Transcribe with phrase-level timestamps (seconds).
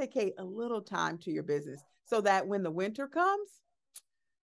[0.00, 3.48] dedicate a little time to your business so that when the winter comes,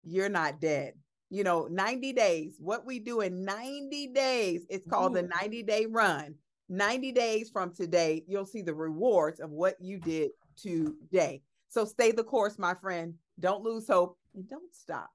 [0.03, 0.93] you're not dead.
[1.29, 5.21] You know, 90 days, what we do in 90 days, it's called Ooh.
[5.21, 6.35] the 90 day run.
[6.69, 11.41] 90 days from today, you'll see the rewards of what you did today.
[11.69, 13.15] So stay the course, my friend.
[13.39, 15.09] Don't lose hope and don't stop.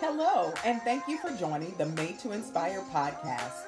[0.00, 3.65] Hello, and thank you for joining the Made to Inspire podcast.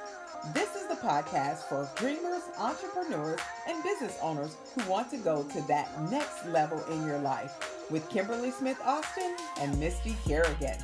[0.54, 5.60] This is the podcast for dreamers, entrepreneurs, and business owners who want to go to
[5.62, 10.78] that next level in your life with Kimberly Smith Austin and Misty Kerrigan.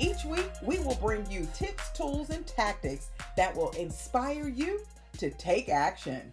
[0.00, 4.80] Each week, we will bring you tips, tools, and tactics that will inspire you
[5.18, 6.32] to take action.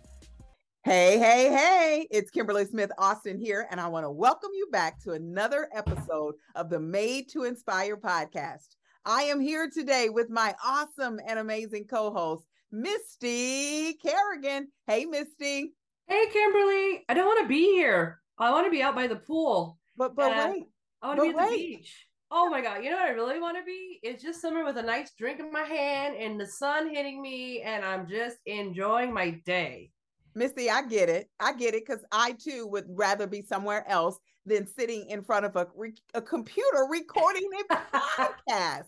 [0.84, 5.00] Hey, hey, hey, it's Kimberly Smith Austin here, and I want to welcome you back
[5.04, 8.78] to another episode of the Made to Inspire podcast.
[9.10, 12.46] I am here today with my awesome and amazing co host,
[12.78, 14.68] Misty Kerrigan.
[14.86, 15.74] Hey, Misty.
[16.06, 17.04] Hey, Kimberly.
[17.10, 18.22] I don't want to be here.
[18.38, 19.80] I want to be out by the pool.
[19.98, 20.66] But, but wait.
[21.02, 21.50] I want to be at wait.
[21.50, 22.06] the beach.
[22.30, 22.84] Oh my God.
[22.84, 24.00] You know what I really want to be?
[24.04, 27.62] It's just summer with a nice drink in my hand and the sun hitting me,
[27.64, 29.90] and I'm just enjoying my day.
[30.36, 31.32] Misty, I get it.
[31.40, 35.48] I get it because I too would rather be somewhere else than sitting in front
[35.48, 35.66] of a,
[36.14, 38.86] a computer recording a podcast.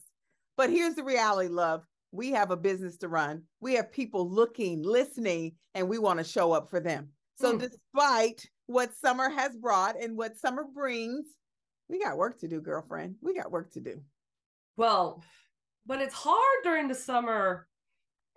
[0.57, 1.81] But here's the reality, love.
[2.11, 3.43] We have a business to run.
[3.61, 7.09] We have people looking, listening, and we want to show up for them.
[7.39, 7.59] So, mm.
[7.59, 11.25] despite what summer has brought and what summer brings,
[11.87, 13.15] we got work to do, girlfriend.
[13.21, 14.01] We got work to do.
[14.77, 15.23] Well,
[15.85, 17.67] but it's hard during the summer.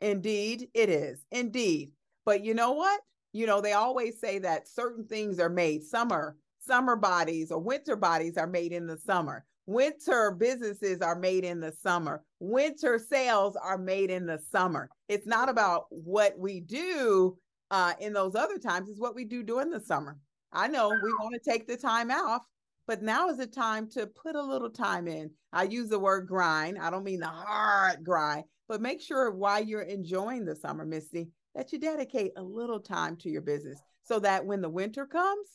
[0.00, 1.24] Indeed, it is.
[1.30, 1.92] Indeed.
[2.24, 3.00] But you know what?
[3.32, 7.96] You know, they always say that certain things are made summer, summer bodies or winter
[7.96, 9.44] bodies are made in the summer.
[9.66, 12.22] Winter businesses are made in the summer.
[12.40, 14.90] Winter sales are made in the summer.
[15.08, 17.36] It's not about what we do
[17.70, 20.18] uh, in those other times, it's what we do during the summer.
[20.52, 22.42] I know we want to take the time off,
[22.86, 25.30] but now is the time to put a little time in.
[25.54, 26.78] I use the word grind.
[26.78, 31.30] I don't mean the hard grind, but make sure while you're enjoying the summer, Misty,
[31.54, 35.48] that you dedicate a little time to your business so that when the winter comes,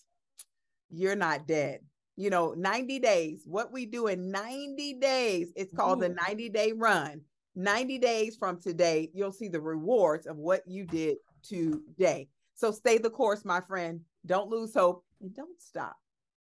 [0.89, 1.79] you're not dead.
[2.15, 6.07] You know 90 days what we do in 90 days it's called Ooh.
[6.07, 7.21] the 90 day run.
[7.55, 12.27] 90 days from today you'll see the rewards of what you did today.
[12.55, 14.01] So stay the course my friend.
[14.25, 15.95] Don't lose hope and don't stop.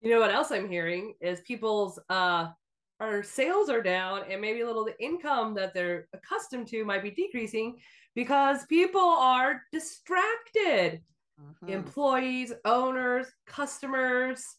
[0.02, 2.48] You know what else i'm hearing is people's uh
[3.00, 7.02] our sales are down and maybe a little the income that they're accustomed to might
[7.02, 7.76] be decreasing
[8.14, 11.02] because people are distracted
[11.38, 11.72] uh-huh.
[11.72, 14.56] employees owners customers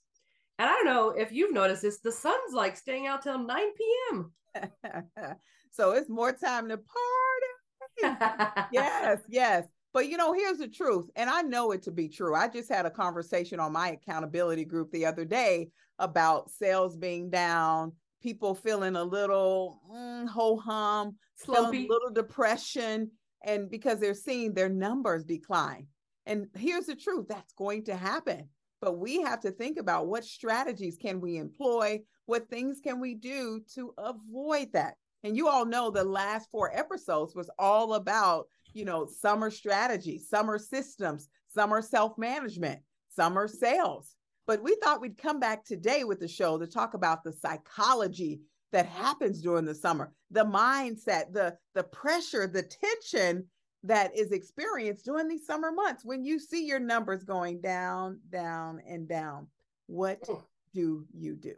[0.59, 3.57] and I don't know if you've noticed this, the sun's like staying out till 9
[3.77, 4.31] p.m.
[5.71, 8.67] so it's more time to party.
[8.71, 9.65] yes, yes.
[9.93, 12.35] But you know, here's the truth, and I know it to be true.
[12.35, 17.29] I just had a conversation on my accountability group the other day about sales being
[17.29, 21.15] down, people feeling a little mm, ho hum,
[21.47, 23.11] a little depression,
[23.43, 25.87] and because they're seeing their numbers decline.
[26.27, 28.49] And here's the truth that's going to happen.
[28.81, 32.01] But we have to think about what strategies can we employ?
[32.27, 34.95] What things can we do to avoid that?
[35.23, 40.29] And you all know the last four episodes was all about you know summer strategies,
[40.29, 42.79] summer systems summer self-management
[43.09, 44.13] summer sales.
[44.45, 48.41] But we thought we'd come back today with the show to talk about the psychology
[48.71, 53.45] that happens during the summer the mindset the the pressure the tension
[53.83, 58.81] that is experienced during these summer months when you see your numbers going down, down,
[58.87, 59.47] and down.
[59.87, 60.27] What
[60.73, 61.55] do you do?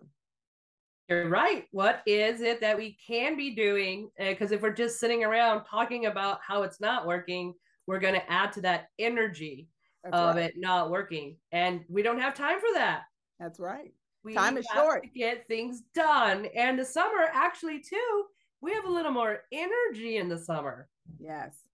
[1.08, 1.66] You're right.
[1.72, 4.12] What is it that we can be doing?
[4.18, 7.56] Because uh, if we're just sitting around talking about how it's not working,
[7.88, 9.68] we're going to add to that energy
[10.04, 10.46] That's of right.
[10.46, 11.38] it not working.
[11.52, 13.04] And we don't have time for that.
[13.40, 13.92] That's right.
[14.24, 15.04] We time is short.
[15.04, 16.46] To get things done.
[16.56, 18.26] And the summer, actually, too,
[18.62, 20.88] we have a little more energy in the summer.
[21.18, 21.69] Yes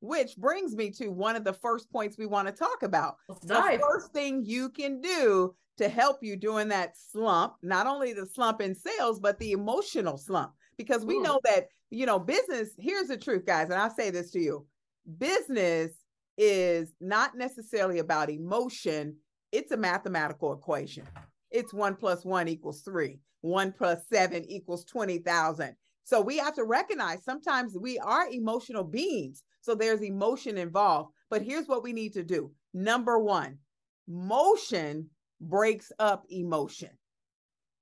[0.00, 3.16] which brings me to one of the first points we want to talk about.
[3.28, 3.80] Let's the dive.
[3.80, 8.60] first thing you can do to help you during that slump, not only the slump
[8.60, 10.52] in sales, but the emotional slump.
[10.76, 11.22] Because we Ooh.
[11.22, 14.66] know that, you know, business, here's the truth, guys, and I'll say this to you
[15.18, 15.92] business
[16.36, 19.16] is not necessarily about emotion,
[19.52, 21.06] it's a mathematical equation.
[21.50, 25.74] It's one plus one equals three, one plus seven equals 20,000.
[26.04, 29.42] So we have to recognize sometimes we are emotional beings.
[29.60, 31.12] So there's emotion involved.
[31.28, 32.50] But here's what we need to do.
[32.74, 33.58] Number one,
[34.08, 35.10] motion
[35.40, 36.90] breaks up emotion.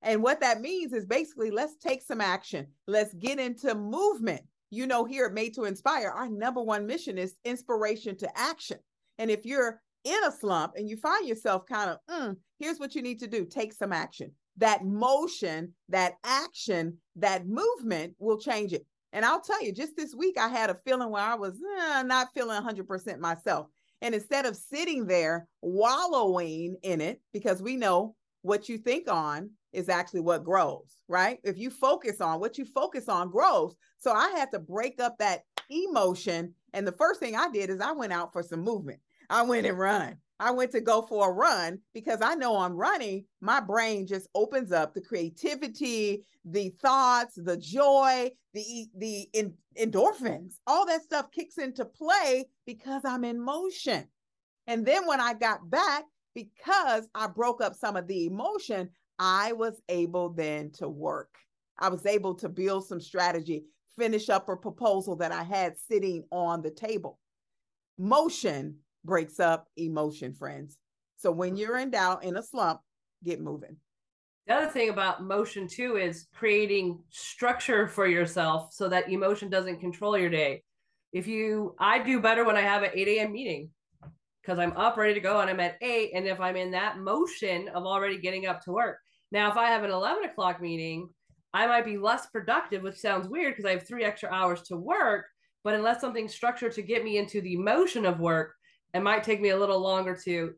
[0.03, 2.67] And what that means is basically let's take some action.
[2.87, 4.43] Let's get into movement.
[4.71, 8.79] You know, here at Made to Inspire, our number one mission is inspiration to action.
[9.19, 12.95] And if you're in a slump and you find yourself kind of, mm, here's what
[12.95, 14.31] you need to do take some action.
[14.59, 18.87] That motion, that action, that movement will change it.
[19.13, 22.03] And I'll tell you, just this week, I had a feeling where I was eh,
[22.03, 23.69] not feeling 100% myself.
[24.03, 29.51] And instead of sitting there wallowing in it, because we know what you think on
[29.73, 31.39] is actually what grows, right?
[31.43, 33.75] If you focus on what you focus on grows.
[33.99, 36.55] So I had to break up that emotion.
[36.73, 39.01] And the first thing I did is I went out for some movement.
[39.29, 40.17] I went and run.
[40.41, 44.29] I went to go for a run because I know I'm running, my brain just
[44.35, 50.57] opens up the creativity, the thoughts, the joy, the the in, endorphins.
[50.67, 54.07] All that stuff kicks into play because I'm in motion.
[54.69, 56.05] And then when I got back,
[56.35, 61.35] because I broke up some of the emotion, I was able then to work.
[61.81, 63.65] I was able to build some strategy,
[63.97, 67.19] finish up a proposal that I had sitting on the table.
[67.99, 70.77] Motion breaks up emotion, friends.
[71.17, 72.81] So when you're in doubt, in a slump,
[73.25, 73.77] get moving.
[74.47, 79.81] The other thing about motion too is creating structure for yourself so that emotion doesn't
[79.81, 80.63] control your day.
[81.13, 83.33] If you, I do better when I have an 8 a.m.
[83.33, 83.71] meeting
[84.41, 86.13] because I'm up ready to go and I'm at 8.
[86.15, 88.99] And if I'm in that motion of already getting up to work.
[89.31, 91.11] Now, if I have an 11 o'clock meeting,
[91.53, 94.77] I might be less productive, which sounds weird because I have three extra hours to
[94.77, 95.27] work.
[95.65, 98.55] But unless something's structured to get me into the motion of work,
[98.95, 100.55] it might take me a little longer to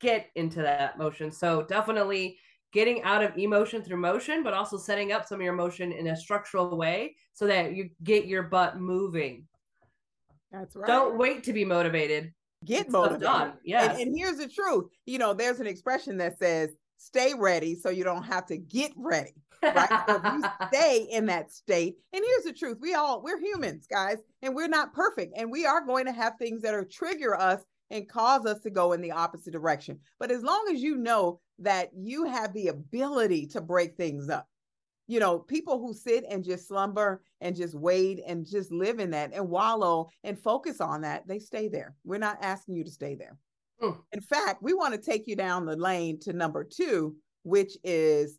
[0.00, 1.30] get into that motion.
[1.30, 2.38] So definitely
[2.72, 6.08] getting out of emotion through motion, but also setting up some of your motion in
[6.08, 9.46] a structural way so that you get your butt moving.
[10.50, 10.86] That's right.
[10.86, 12.32] Don't wait to be motivated.
[12.64, 13.22] Get motivated.
[13.22, 13.52] Done.
[13.64, 13.90] Yeah.
[13.90, 14.86] And, and here's the truth.
[15.06, 18.92] You know, there's an expression that says, stay ready so you don't have to get
[18.96, 19.34] ready.
[19.62, 19.88] Right.
[20.06, 21.96] so if you stay in that state.
[22.12, 22.78] And here's the truth.
[22.80, 25.34] We all we're humans, guys, and we're not perfect.
[25.36, 28.70] And we are going to have things that are trigger us and cause us to
[28.70, 29.98] go in the opposite direction.
[30.18, 34.46] But as long as you know that you have the ability to break things up,
[35.08, 39.10] you know, people who sit and just slumber and just wade and just live in
[39.10, 41.94] that and wallow and focus on that, they stay there.
[42.04, 43.38] We're not asking you to stay there.
[43.82, 43.98] Mm.
[44.12, 48.38] In fact, we want to take you down the lane to number two, which is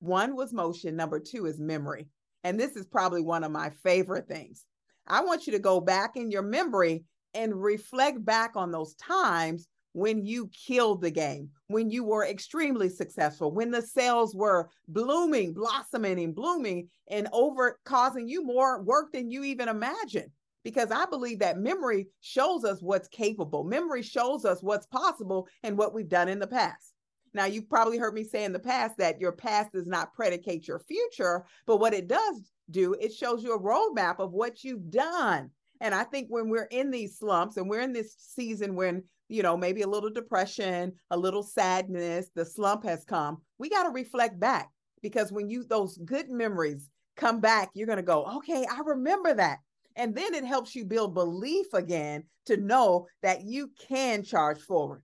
[0.00, 2.08] one was motion, number two is memory.
[2.44, 4.64] And this is probably one of my favorite things.
[5.06, 7.04] I want you to go back in your memory
[7.34, 12.88] and reflect back on those times when you killed the game, when you were extremely
[12.88, 19.12] successful, when the sales were blooming, blossoming, and blooming, and over causing you more work
[19.12, 20.30] than you even imagined.
[20.68, 25.78] Because I believe that memory shows us what's capable, memory shows us what's possible and
[25.78, 26.92] what we've done in the past.
[27.32, 30.68] Now, you've probably heard me say in the past that your past does not predicate
[30.68, 34.90] your future, but what it does do, it shows you a roadmap of what you've
[34.90, 35.48] done.
[35.80, 39.42] And I think when we're in these slumps and we're in this season when, you
[39.42, 43.88] know, maybe a little depression, a little sadness, the slump has come, we got to
[43.88, 44.68] reflect back
[45.00, 49.32] because when you, those good memories come back, you're going to go, okay, I remember
[49.32, 49.60] that.
[49.98, 55.02] And then it helps you build belief again to know that you can charge forward.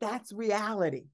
[0.00, 1.06] That's reality.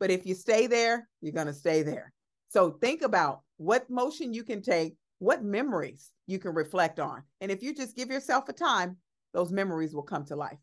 [0.00, 2.12] But if you stay there, you're going to stay there.
[2.48, 7.22] So think about what motion you can take, what memories you can reflect on.
[7.40, 8.96] And if you just give yourself a time,
[9.32, 10.58] those memories will come to life.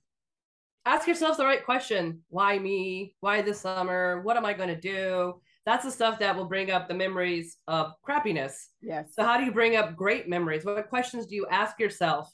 [0.86, 3.16] Ask yourself the right question Why me?
[3.22, 4.22] Why this summer?
[4.22, 5.42] What am I going to do?
[5.66, 8.54] That's the stuff that will bring up the memories of crappiness.
[8.82, 9.14] Yes.
[9.16, 10.64] So, how do you bring up great memories?
[10.64, 12.32] What questions do you ask yourself?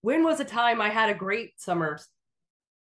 [0.00, 1.98] When was a time I had a great summer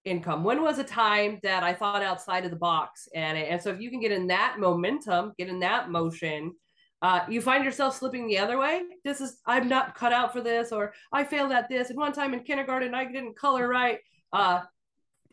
[0.05, 0.45] income?
[0.45, 3.09] When was a time that I thought outside of the box?
[3.15, 6.53] And, and so, if you can get in that momentum, get in that motion,
[7.01, 8.83] uh, you find yourself slipping the other way.
[9.05, 11.89] This is, I'm not cut out for this, or I failed at this.
[11.89, 13.99] And one time in kindergarten, I didn't color right.
[14.33, 14.61] Uh,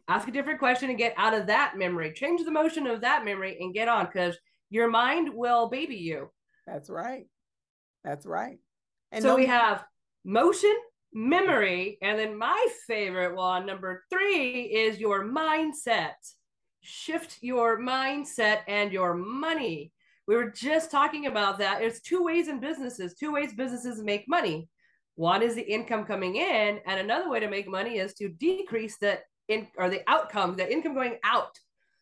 [0.10, 2.12] ask a different question and get out of that memory.
[2.14, 4.36] Change the motion of that memory and get on because
[4.72, 6.30] your mind will baby you.
[6.66, 7.28] That's right.
[8.04, 8.58] That's right.
[9.12, 9.84] And so we have
[10.26, 10.76] motion,
[11.14, 16.14] memory, and then my favorite one, number three, is your mindset.
[16.82, 19.92] Shift your mindset and your money.
[20.28, 21.80] We were just talking about that.
[21.80, 24.70] There's two ways in businesses, two ways businesses make money.
[25.16, 28.98] One is the income coming in, and another way to make money is to decrease
[28.98, 31.60] the in or the outcome, the income going out.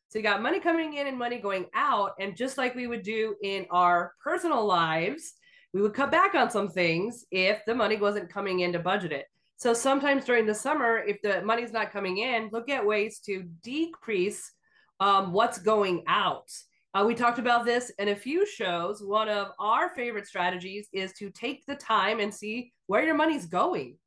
[0.09, 2.13] So you got money coming in and money going out.
[2.19, 5.33] And just like we would do in our personal lives,
[5.73, 9.11] we would cut back on some things if the money wasn't coming in to budget
[9.11, 9.25] it.
[9.57, 13.43] So sometimes during the summer, if the money's not coming in, look at ways to
[13.63, 14.51] decrease
[14.99, 16.49] um, what's going out.
[16.93, 19.03] Uh, we talked about this in a few shows.
[19.03, 23.45] One of our favorite strategies is to take the time and see where your money's
[23.45, 23.97] going.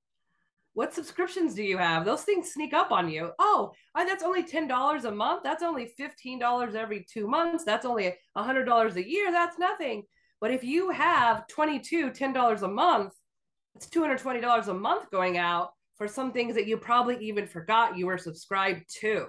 [0.81, 2.07] What subscriptions do you have?
[2.07, 3.33] Those things sneak up on you.
[3.39, 5.43] Oh, that's only $10 a month.
[5.45, 7.65] That's only $15 every two months.
[7.65, 9.31] That's only $100 a year.
[9.31, 10.05] That's nothing.
[10.41, 13.13] But if you have 22 $10 a month,
[13.75, 18.07] it's $220 a month going out for some things that you probably even forgot you
[18.07, 19.27] were subscribed to.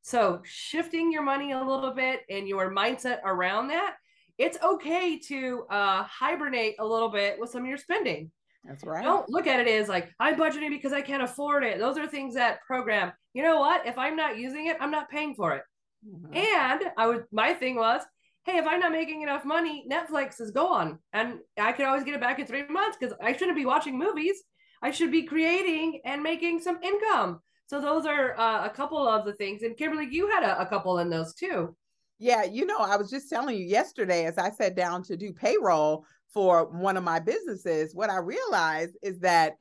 [0.00, 3.96] So, shifting your money a little bit and your mindset around that,
[4.38, 8.30] it's okay to uh, hibernate a little bit with some of your spending.
[8.66, 9.02] That's right.
[9.02, 11.78] Don't look at it as like I'm budgeting because I can't afford it.
[11.78, 13.12] Those are things that program.
[13.34, 13.86] You know what?
[13.86, 15.62] If I'm not using it, I'm not paying for it.
[16.06, 16.36] Mm-hmm.
[16.36, 18.02] And I was my thing was,
[18.44, 22.14] hey, if I'm not making enough money, Netflix is gone, and I could always get
[22.14, 24.42] it back in three months because I shouldn't be watching movies.
[24.82, 27.40] I should be creating and making some income.
[27.66, 29.62] So those are uh, a couple of the things.
[29.62, 31.76] And Kimberly, you had a, a couple in those too.
[32.18, 35.32] Yeah, you know, I was just telling you yesterday as I sat down to do
[35.32, 39.54] payroll for one of my businesses, what I realized is that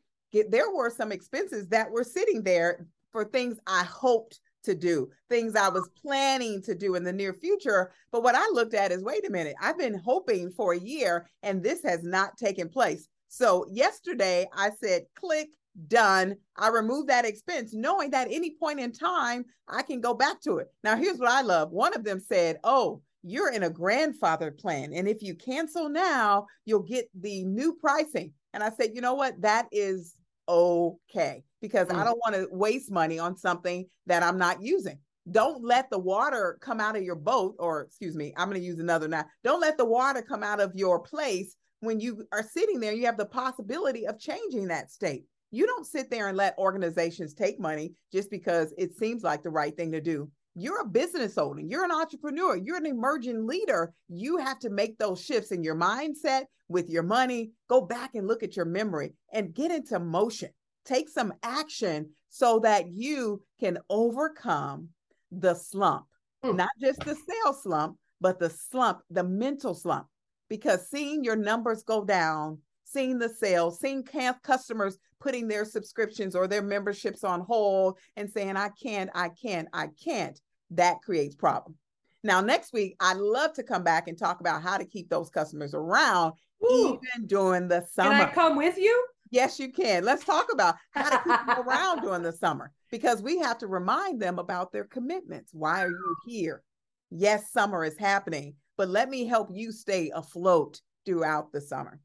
[0.50, 5.56] there were some expenses that were sitting there for things I hoped to do, things
[5.56, 7.92] I was planning to do in the near future.
[8.12, 11.30] But what I looked at is wait a minute, I've been hoping for a year
[11.44, 13.08] and this has not taken place.
[13.28, 15.50] So yesterday I said, click,
[15.88, 16.36] done.
[16.58, 20.58] I remove that expense, knowing that any point in time I can go back to
[20.58, 20.68] it.
[20.84, 21.72] Now, here's what I love.
[21.72, 24.94] One of them said, Oh, you're in a grandfather plan.
[24.94, 28.34] And if you cancel now, you'll get the new pricing.
[28.54, 29.42] And I said, You know what?
[29.42, 30.14] That is
[30.48, 31.96] okay because mm.
[31.96, 35.00] I don't want to waste money on something that I'm not using.
[35.32, 38.66] Don't let the water come out of your boat, or excuse me, I'm going to
[38.66, 39.26] use another now.
[39.44, 42.94] Don't let the water come out of your place when you are sitting there.
[42.94, 45.26] You have the possibility of changing that state.
[45.56, 49.50] You don't sit there and let organizations take money just because it seems like the
[49.50, 50.30] right thing to do.
[50.54, 53.94] You're a business owner, you're an entrepreneur, you're an emerging leader.
[54.10, 57.52] You have to make those shifts in your mindset with your money.
[57.70, 60.50] Go back and look at your memory and get into motion.
[60.84, 64.90] Take some action so that you can overcome
[65.32, 66.04] the slump,
[66.44, 66.54] mm.
[66.54, 70.08] not just the sales slump, but the slump, the mental slump.
[70.50, 74.04] Because seeing your numbers go down seeing the sales, seeing
[74.44, 79.68] customers putting their subscriptions or their memberships on hold and saying, I can't, I can't,
[79.74, 80.40] I can't,
[80.72, 81.76] that creates problem.
[82.24, 85.30] Now, next week, I'd love to come back and talk about how to keep those
[85.30, 87.00] customers around Ooh.
[87.00, 88.12] even during the summer.
[88.12, 89.06] Can I come with you?
[89.32, 90.04] Yes, you can.
[90.04, 93.68] Let's talk about how to keep them around during the summer because we have to
[93.68, 95.52] remind them about their commitments.
[95.54, 96.64] Why are you here?
[97.12, 102.00] Yes, summer is happening, but let me help you stay afloat throughout the summer.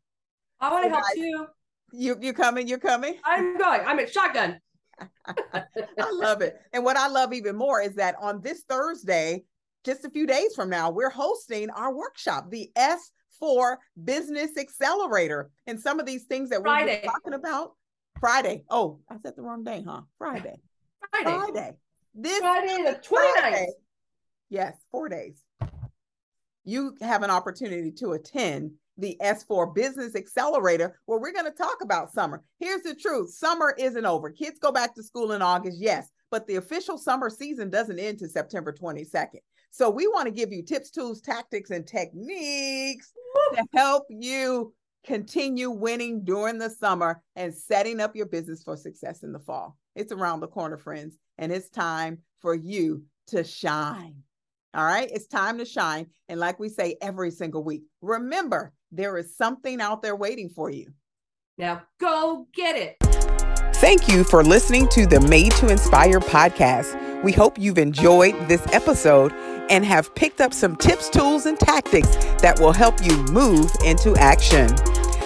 [0.60, 1.46] I want to help too.
[1.92, 2.68] You you coming?
[2.68, 3.16] You're coming?
[3.24, 3.80] I'm going.
[3.84, 4.60] I'm at shotgun.
[5.26, 6.60] I love it.
[6.72, 9.44] And what I love even more is that on this Thursday,
[9.84, 15.50] just a few days from now, we're hosting our workshop, the S4 Business Accelerator.
[15.66, 17.72] And some of these things that we're talking about.
[18.18, 18.64] Friday.
[18.68, 20.02] Oh, I said the wrong day, huh?
[20.18, 20.56] Friday.
[21.10, 21.24] Friday.
[21.24, 21.72] Friday.
[22.14, 23.66] This Friday the 29th.
[24.50, 25.42] Yes, four days.
[26.64, 31.78] You have an opportunity to attend the S4 Business Accelerator, where we're going to talk
[31.82, 32.42] about summer.
[32.58, 34.30] Here's the truth summer isn't over.
[34.30, 38.18] Kids go back to school in August, yes, but the official summer season doesn't end
[38.18, 39.40] to September 22nd.
[39.70, 43.12] So we want to give you tips, tools, tactics, and techniques
[43.54, 49.22] to help you continue winning during the summer and setting up your business for success
[49.22, 49.76] in the fall.
[49.94, 54.22] It's around the corner, friends, and it's time for you to shine.
[54.72, 56.06] All right, it's time to shine.
[56.28, 60.70] And like we say every single week, remember there is something out there waiting for
[60.70, 60.92] you.
[61.58, 62.96] Now go get it.
[63.76, 67.24] Thank you for listening to the Made to Inspire podcast.
[67.24, 69.32] We hope you've enjoyed this episode
[69.70, 74.14] and have picked up some tips, tools, and tactics that will help you move into
[74.16, 74.72] action.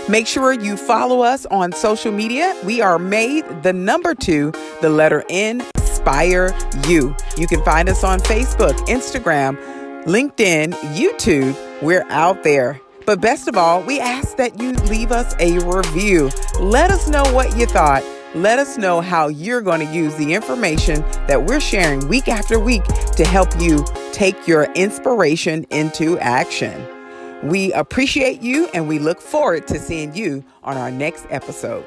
[0.09, 2.59] Make sure you follow us on social media.
[2.65, 5.63] We are made the number two, the letter N,
[6.05, 6.55] Inspire
[6.87, 7.17] You.
[7.39, 9.57] You can find us on Facebook, Instagram,
[10.05, 11.57] LinkedIn, YouTube.
[11.81, 12.79] We're out there.
[13.07, 16.29] But best of all, we ask that you leave us a review.
[16.61, 18.05] Let us know what you thought.
[18.35, 22.59] Let us know how you're going to use the information that we're sharing week after
[22.59, 22.85] week
[23.17, 23.83] to help you
[24.13, 26.87] take your inspiration into action.
[27.43, 31.87] We appreciate you and we look forward to seeing you on our next episode.